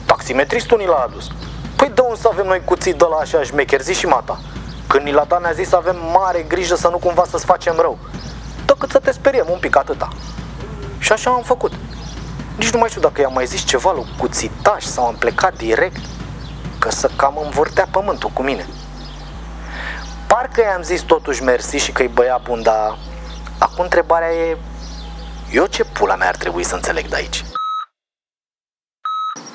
Taximetristul 0.06 0.78
ni 0.78 0.86
l-a 0.86 1.06
adus. 1.08 1.28
Păi 1.76 1.92
de 1.94 2.02
unde 2.02 2.20
să 2.20 2.30
avem 2.32 2.46
noi 2.46 2.62
cuțit 2.66 2.96
de 2.96 3.06
la 3.10 3.16
așa 3.16 3.44
șmecher, 3.44 3.82
zi 3.82 3.94
și 3.94 4.06
mata. 4.06 4.40
Când 4.88 5.04
ni 5.04 5.12
l-a 5.12 5.26
dat 5.28 5.42
ne-a 5.42 5.52
zis 5.52 5.68
să 5.70 5.76
avem 5.76 5.98
mare 6.14 6.46
grijă 6.48 6.76
să 6.76 6.88
nu 6.88 6.98
cumva 6.98 7.24
să-ți 7.30 7.46
facem 7.46 7.76
rău. 7.78 7.98
Decât 8.66 8.90
să 8.90 9.00
te 9.00 9.12
speriem 9.12 9.48
un 9.50 9.60
pic 9.60 9.78
atâta. 9.78 10.08
Și 10.98 11.12
așa 11.12 11.30
am 11.30 11.42
făcut. 11.42 11.72
Nici 12.60 12.72
nu 12.72 12.80
mai 12.80 12.90
știu 12.90 13.02
dacă 13.02 13.22
i-am 13.22 13.34
mai 13.34 13.46
zis 13.46 13.64
ceva 13.64 13.92
lui 13.92 14.16
cuțitaș 14.18 14.84
sau 14.84 15.06
am 15.06 15.16
plecat 15.16 15.58
direct, 15.58 16.02
că 16.80 16.90
să 16.90 17.10
cam 17.16 17.38
învârtea 17.38 17.88
pământul 17.92 18.30
cu 18.30 18.42
mine. 18.42 18.68
Parcă 20.28 20.62
i-am 20.62 20.82
zis 20.82 21.02
totuși 21.02 21.44
mersi 21.44 21.78
și 21.78 21.92
că-i 21.92 22.08
băia 22.08 22.40
bun, 22.44 22.62
dar 22.62 22.98
acum 23.60 23.84
întrebarea 23.84 24.34
e, 24.34 24.58
eu 25.52 25.66
ce 25.66 25.84
pula 25.84 26.16
mea 26.16 26.28
ar 26.28 26.36
trebui 26.36 26.64
să 26.64 26.76
înțeleg 26.76 27.08
de 27.08 27.16
aici? 27.16 27.44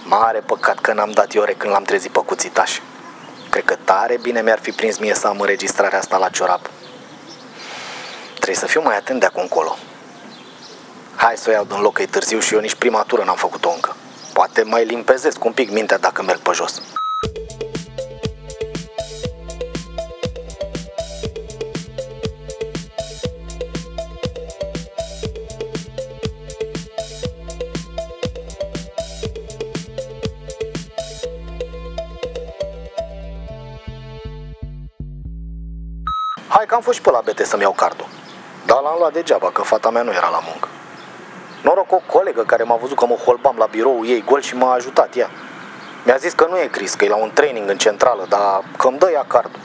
Mare 0.04 0.38
păcat 0.38 0.78
că 0.78 0.92
n-am 0.92 1.10
dat 1.10 1.34
ore 1.34 1.52
când 1.52 1.72
l-am 1.72 1.84
trezit 1.84 2.10
pe 2.10 2.20
cuțitaș. 2.26 2.78
Cred 3.50 3.64
că 3.64 3.74
tare 3.84 4.18
bine 4.22 4.42
mi-ar 4.42 4.58
fi 4.58 4.70
prins 4.70 4.98
mie 4.98 5.14
să 5.14 5.26
am 5.26 5.40
înregistrarea 5.40 5.98
asta 5.98 6.16
la 6.16 6.28
ciorap. 6.28 6.70
Trebuie 8.34 8.56
să 8.56 8.66
fiu 8.66 8.82
mai 8.82 8.96
atent 8.96 9.20
de 9.20 9.26
acum 9.26 9.42
încolo. 9.42 9.76
Hai 11.16 11.36
să 11.36 11.50
o 11.50 11.52
iau 11.52 11.64
din 11.64 11.80
loc 11.80 11.92
că 11.92 12.02
e 12.02 12.06
târziu 12.06 12.38
și 12.38 12.54
eu 12.54 12.60
nici 12.60 12.74
prima 12.74 13.02
tură 13.02 13.24
n-am 13.24 13.36
făcut-o 13.36 13.70
încă. 13.70 13.96
Poate 14.32 14.62
mai 14.62 14.84
limpezesc 14.84 15.44
un 15.44 15.52
pic 15.52 15.70
mintea 15.70 15.98
dacă 15.98 16.22
merg 16.22 16.38
pe 16.38 16.50
jos. 16.54 16.82
Hai 36.48 36.66
că 36.66 36.74
am 36.74 36.80
fost 36.80 36.96
și 36.96 37.02
pe 37.02 37.10
la 37.10 37.20
BT 37.24 37.46
să-mi 37.46 37.62
iau 37.62 37.72
cardul. 37.72 38.06
Dar 38.66 38.80
l-am 38.80 38.94
luat 38.98 39.12
degeaba, 39.12 39.50
că 39.50 39.62
fata 39.62 39.90
mea 39.90 40.02
nu 40.02 40.12
era 40.12 40.28
la 40.28 40.40
muncă. 40.48 40.68
Noroc 41.64 41.92
o 41.92 42.00
colegă 42.12 42.42
care 42.42 42.62
m-a 42.62 42.76
văzut 42.76 42.96
că 42.96 43.06
mă 43.06 43.14
holbam 43.14 43.54
la 43.58 43.66
birou 43.66 44.06
ei 44.06 44.24
gol 44.24 44.40
și 44.40 44.56
m-a 44.56 44.72
ajutat 44.72 45.16
ea. 45.16 45.30
Mi-a 46.04 46.16
zis 46.16 46.32
că 46.32 46.46
nu 46.50 46.58
e 46.58 46.66
Chris, 46.66 46.94
că 46.94 47.04
e 47.04 47.08
la 47.08 47.16
un 47.16 47.30
training 47.34 47.70
în 47.70 47.76
centrală, 47.76 48.26
dar 48.28 48.64
că 48.76 48.88
îmi 48.88 48.98
dă 48.98 49.10
ea 49.12 49.24
cardul. 49.26 49.60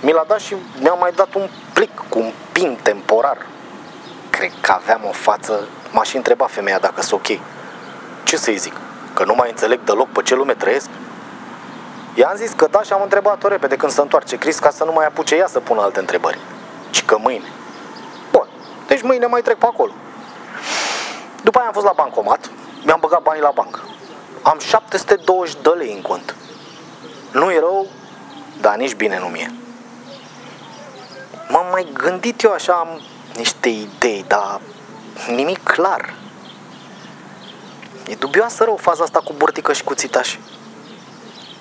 Mi 0.00 0.12
l-a 0.12 0.24
dat 0.26 0.40
și 0.40 0.56
mi-a 0.80 0.92
mai 0.92 1.12
dat 1.14 1.34
un 1.34 1.48
plic 1.72 2.02
cu 2.08 2.18
un 2.18 2.32
pin 2.52 2.78
temporar. 2.82 3.46
Cred 4.30 4.52
că 4.60 4.72
aveam 4.72 5.00
o 5.08 5.12
față, 5.12 5.68
m-aș 5.90 6.08
și 6.08 6.16
întrebat 6.16 6.50
femeia 6.50 6.78
dacă 6.78 7.02
sunt 7.02 7.20
ok. 7.20 7.38
Ce 8.24 8.36
să-i 8.36 8.56
zic? 8.56 8.74
Că 9.14 9.24
nu 9.24 9.34
mai 9.34 9.48
înțeleg 9.48 9.80
deloc 9.80 10.08
pe 10.08 10.22
ce 10.22 10.34
lume 10.34 10.54
trăiesc? 10.54 10.88
I-am 12.14 12.36
zis 12.36 12.52
că 12.52 12.66
da 12.70 12.82
și 12.82 12.92
am 12.92 13.02
întrebat-o 13.02 13.48
repede 13.48 13.76
când 13.76 13.92
se 13.92 14.00
întoarce 14.00 14.38
Chris 14.38 14.58
ca 14.58 14.70
să 14.70 14.84
nu 14.84 14.92
mai 14.92 15.06
apuce 15.06 15.34
ea 15.34 15.46
să 15.46 15.60
pună 15.60 15.80
alte 15.80 15.98
întrebări. 15.98 16.38
Ci 16.90 17.04
că 17.04 17.18
mâine. 17.18 17.52
Bun, 18.32 18.48
deci 18.86 19.02
mâine 19.02 19.26
mai 19.26 19.42
trec 19.42 19.56
pe 19.56 19.66
acolo. 19.66 19.92
După 21.42 21.58
aia 21.58 21.66
am 21.66 21.72
fost 21.72 21.86
la 21.86 21.92
bancomat, 21.96 22.50
mi-am 22.84 23.00
băgat 23.00 23.22
banii 23.22 23.42
la 23.42 23.50
bancă. 23.54 23.80
Am 24.42 24.58
720 24.58 25.56
de 25.62 25.68
lei 25.68 25.92
în 25.92 26.02
cont. 26.02 26.34
Nu 27.32 27.50
e 27.50 27.58
rău, 27.58 27.86
dar 28.60 28.76
nici 28.76 28.94
bine 28.94 29.18
nu 29.18 29.26
mie. 29.26 29.54
M-am 31.48 31.66
mai 31.70 31.86
gândit 31.92 32.42
eu 32.42 32.52
așa, 32.52 32.72
am 32.72 33.00
niște 33.36 33.68
idei, 33.68 34.24
dar 34.28 34.60
nimic 35.28 35.62
clar. 35.62 36.14
E 38.08 38.14
dubioasă 38.14 38.64
rău 38.64 38.76
faza 38.76 39.02
asta 39.02 39.20
cu 39.20 39.32
burtică 39.36 39.72
și 39.72 39.84
cu 39.84 39.94
țitași. 39.94 40.40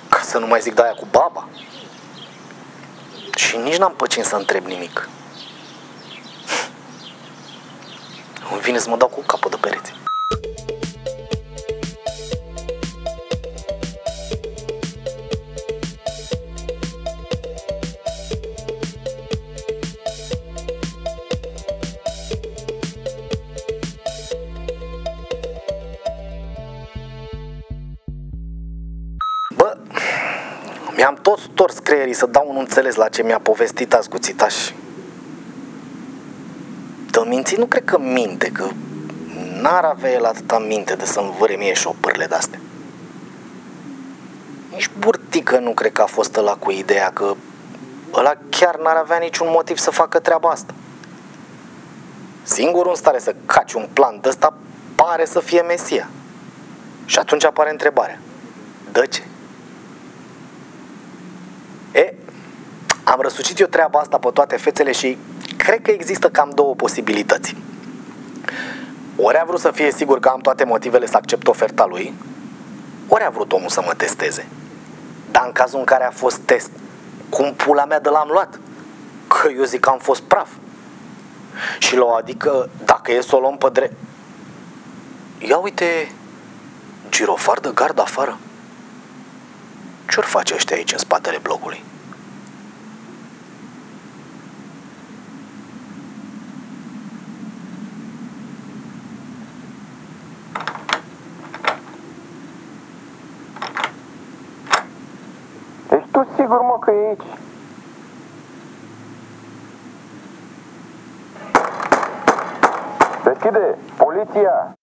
Ca 0.09 0.19
să 0.23 0.37
nu 0.37 0.47
mai 0.47 0.61
zic 0.61 0.73
de 0.73 0.81
aia 0.81 0.93
cu 0.93 1.07
baba. 1.11 1.47
Și 3.35 3.57
nici 3.57 3.77
n-am 3.77 3.93
păcin 3.95 4.23
să 4.23 4.35
întreb 4.35 4.65
nimic. 4.65 5.09
Îmi 8.57 8.65
vine 8.65 8.77
să 8.77 8.89
mă 8.89 8.97
dau 8.97 9.07
cu 9.07 9.21
capul 9.21 9.49
de 9.49 9.57
pereți. 9.61 9.93
Bă, 29.55 29.77
mi-am 30.95 31.15
tot 31.21 31.39
stors 31.39 31.77
creierii 31.77 32.13
să 32.13 32.25
dau 32.25 32.45
un 32.49 32.55
înțeles 32.57 32.95
la 32.95 33.09
ce 33.09 33.23
mi-a 33.23 33.39
povestit 33.39 33.93
azi 33.93 34.09
cu 37.11 37.13
țitaș. 37.13 37.23
Dă 37.23 37.29
minții 37.29 37.57
nu 37.57 37.65
cred 37.65 37.83
că 37.85 37.99
minte, 37.99 38.51
că 38.51 38.67
n-ar 39.61 39.83
avea 39.83 40.11
el 40.11 40.25
atâta 40.25 40.59
minte 40.59 40.95
de 40.95 41.05
să-mi 41.05 41.35
vâre 41.39 41.55
mie 41.55 41.73
șopârle 41.73 42.25
de-astea. 42.25 42.59
Nici 44.71 44.89
burtică 44.99 45.59
nu 45.59 45.71
cred 45.71 45.91
că 45.91 46.01
a 46.01 46.05
fost 46.05 46.37
ăla 46.37 46.55
cu 46.55 46.71
ideea 46.71 47.09
că 47.13 47.35
ăla 48.13 48.33
chiar 48.49 48.79
n-ar 48.79 48.95
avea 48.95 49.17
niciun 49.17 49.47
motiv 49.49 49.77
să 49.77 49.91
facă 49.91 50.19
treaba 50.19 50.49
asta. 50.49 50.73
Singurul 52.43 52.89
în 52.89 52.95
stare 52.95 53.19
să 53.19 53.35
caci 53.45 53.73
un 53.73 53.87
plan 53.93 54.19
de 54.21 54.29
ăsta 54.29 54.53
pare 54.95 55.25
să 55.25 55.39
fie 55.39 55.61
Mesia. 55.61 56.09
Și 57.05 57.19
atunci 57.19 57.45
apare 57.45 57.71
întrebarea. 57.71 58.19
De 58.91 59.07
ce? 59.07 59.21
E, 61.91 62.13
am 63.03 63.21
răsucit 63.21 63.59
eu 63.59 63.67
treaba 63.67 63.99
asta 63.99 64.17
pe 64.17 64.29
toate 64.33 64.57
fețele 64.57 64.91
și 64.91 65.17
cred 65.67 65.81
că 65.81 65.91
există 65.91 66.29
cam 66.29 66.51
două 66.55 66.75
posibilități. 66.75 67.55
Ori 69.15 69.37
a 69.37 69.43
vrut 69.45 69.59
să 69.59 69.71
fie 69.71 69.91
sigur 69.91 70.19
că 70.19 70.29
am 70.29 70.39
toate 70.39 70.63
motivele 70.63 71.05
să 71.05 71.15
accept 71.15 71.47
oferta 71.47 71.85
lui, 71.85 72.13
ori 73.07 73.23
a 73.23 73.29
vrut 73.29 73.51
omul 73.51 73.69
să 73.69 73.81
mă 73.85 73.93
testeze. 73.97 74.47
Dar 75.31 75.43
în 75.45 75.51
cazul 75.51 75.79
în 75.79 75.85
care 75.85 76.03
a 76.03 76.11
fost 76.11 76.37
test, 76.37 76.69
cum 77.29 77.53
pula 77.53 77.85
mea 77.85 77.99
de 77.99 78.09
l-am 78.09 78.29
luat? 78.31 78.59
Că 79.27 79.49
eu 79.57 79.63
zic 79.63 79.79
că 79.79 79.89
am 79.89 79.99
fost 79.99 80.21
praf. 80.21 80.49
Și 81.79 81.95
la 81.95 82.05
adică, 82.17 82.69
dacă 82.85 83.11
e 83.11 83.21
să 83.21 83.35
o 83.35 83.39
luăm 83.39 83.57
pe 83.57 83.69
drept... 83.71 83.93
Ia 85.37 85.57
uite, 85.57 86.11
girofar 87.09 87.59
de 87.59 87.71
gard 87.73 87.99
afară. 87.99 88.37
Ce-or 90.09 90.25
face 90.25 90.53
ăștia 90.53 90.75
aici 90.75 90.91
în 90.91 90.97
spatele 90.97 91.39
blocului? 91.41 91.83
Tu 106.17 106.27
sigur, 106.35 106.61
mă, 106.61 106.77
că 106.79 106.91
e 106.91 107.07
aici? 107.07 107.27
Deschide! 113.23 113.77
Poliția! 113.97 114.77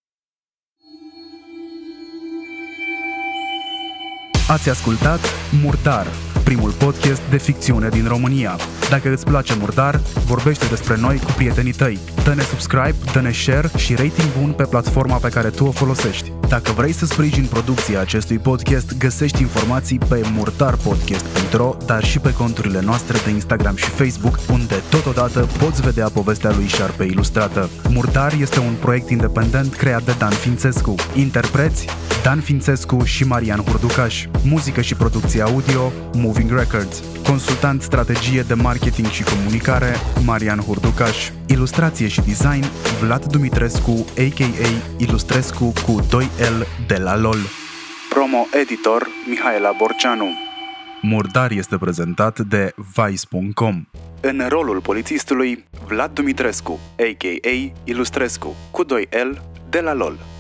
Ați 4.49 4.69
ascultat 4.71 5.21
Murdar, 5.63 6.07
primul 6.45 6.71
podcast 6.71 7.23
de 7.31 7.37
ficțiune 7.37 7.89
din 7.89 8.09
România. 8.09 8.57
Dacă 8.91 9.13
îți 9.13 9.25
place 9.25 9.55
Murdar, 9.59 9.95
vorbește 10.27 10.67
despre 10.67 10.97
noi 10.97 11.19
cu 11.19 11.31
prietenii 11.37 11.73
tăi. 11.73 11.99
Dă-ne 12.25 12.43
subscribe, 12.43 12.97
dă-ne 13.13 13.33
share 13.33 13.69
și 13.77 13.95
rating 13.95 14.29
bun 14.41 14.53
pe 14.53 14.65
platforma 14.65 15.17
pe 15.17 15.29
care 15.29 15.51
tu 15.51 15.65
o 15.65 15.71
folosești. 15.71 16.44
Dacă 16.55 16.73
vrei 16.73 16.93
să 16.93 17.07
sprijini 17.07 17.47
producția 17.47 18.01
acestui 18.01 18.39
podcast, 18.39 18.99
găsești 18.99 19.41
informații 19.41 19.99
pe 19.99 20.21
murdarpodcast.ro, 20.33 21.77
dar 21.87 22.05
și 22.05 22.19
pe 22.19 22.33
conturile 22.33 22.81
noastre 22.81 23.19
de 23.25 23.31
Instagram 23.31 23.77
și 23.77 23.89
Facebook, 23.89 24.39
unde 24.53 24.75
totodată 24.91 25.49
poți 25.59 25.83
vedea 25.83 26.09
povestea 26.09 26.51
lui 26.55 26.67
Șarpe 26.67 27.05
ilustrată. 27.05 27.71
Murdar 27.89 28.33
este 28.41 28.59
un 28.59 28.75
proiect 28.81 29.11
independent 29.11 29.75
creat 29.75 30.05
de 30.05 30.15
Dan 30.19 30.31
Fințescu. 30.31 30.95
Interpreți 31.15 31.87
Dan 32.23 32.41
Fințescu 32.41 33.05
și 33.05 33.25
Marian 33.25 33.61
Hurducaș. 33.61 34.27
Muzică 34.45 34.81
și 34.81 34.95
producție 34.95 35.43
audio 35.43 35.93
Moving 36.13 36.51
Records. 36.51 37.03
Consultant 37.29 37.83
strategie 37.83 38.43
de 38.43 38.55
marketing 38.55 39.07
și 39.07 39.23
comunicare 39.23 39.95
Marian 40.25 40.59
Hurducaș. 40.59 41.31
Ilustrație 41.47 42.09
și 42.09 42.21
design 42.21 42.65
Vlad 43.01 43.25
Dumitrescu, 43.25 44.07
a.k.a. 44.19 44.69
Ilustrescu 44.99 45.65
cu 45.65 46.01
2L 46.03 46.87
de 46.87 46.97
la 46.97 47.17
LOL. 47.17 47.39
Promo 48.09 48.47
editor 48.61 49.07
Mihaela 49.29 49.75
Borceanu. 49.79 50.27
Murdar 51.03 51.51
este 51.51 51.77
prezentat 51.79 52.39
de 52.41 52.75
Vice.com. 52.95 53.85
În 54.21 54.43
rolul 54.49 54.81
polițistului 54.81 55.65
Vlad 55.87 56.11
Dumitrescu, 56.11 56.81
a.k.a. 56.99 57.73
Ilustrescu, 57.85 58.55
cu 58.71 58.85
2L 58.85 59.41
de 59.71 59.81
la 59.81 59.93
LOL. 59.93 60.34